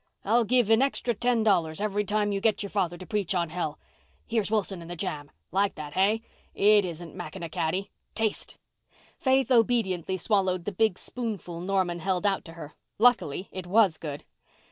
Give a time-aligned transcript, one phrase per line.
[0.25, 3.51] _'I'll give an extra ten dollars every time you get your father to preach on
[3.51, 3.77] hell.
[4.25, 5.29] Here's Wilson and the jam.
[5.51, 6.23] Like that, hey?
[6.55, 7.91] It isn't macanaccady.
[8.15, 8.57] Taste!"
[9.19, 12.73] Faith obediently swallowed the big spoonful Norman held out to her.
[12.97, 14.25] Luckily it was good.